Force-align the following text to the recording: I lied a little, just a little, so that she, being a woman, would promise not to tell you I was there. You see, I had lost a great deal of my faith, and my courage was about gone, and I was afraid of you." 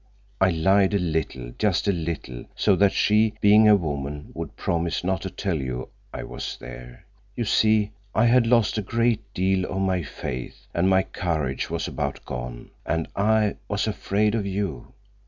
I 0.41 0.49
lied 0.49 0.95
a 0.95 0.97
little, 0.97 1.53
just 1.59 1.87
a 1.87 1.91
little, 1.91 2.45
so 2.55 2.75
that 2.75 2.91
she, 2.91 3.35
being 3.39 3.67
a 3.67 3.75
woman, 3.75 4.31
would 4.33 4.55
promise 4.55 5.03
not 5.03 5.21
to 5.21 5.29
tell 5.29 5.57
you 5.61 5.89
I 6.11 6.23
was 6.23 6.57
there. 6.59 7.05
You 7.35 7.45
see, 7.45 7.91
I 8.15 8.25
had 8.25 8.47
lost 8.47 8.79
a 8.79 8.81
great 8.81 9.21
deal 9.35 9.63
of 9.65 9.79
my 9.81 10.01
faith, 10.01 10.65
and 10.73 10.89
my 10.89 11.03
courage 11.03 11.69
was 11.69 11.87
about 11.87 12.25
gone, 12.25 12.71
and 12.83 13.09
I 13.15 13.57
was 13.67 13.85
afraid 13.85 14.33
of 14.33 14.43
you." 14.47 14.91